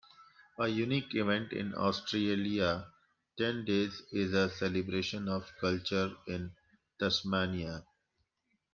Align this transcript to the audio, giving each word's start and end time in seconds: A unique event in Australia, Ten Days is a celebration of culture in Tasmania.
A 0.57 0.67
unique 0.67 1.13
event 1.13 1.53
in 1.53 1.75
Australia, 1.75 2.87
Ten 3.37 3.63
Days 3.65 4.01
is 4.11 4.33
a 4.33 4.49
celebration 4.49 5.29
of 5.29 5.53
culture 5.59 6.11
in 6.25 6.51
Tasmania. 6.97 7.85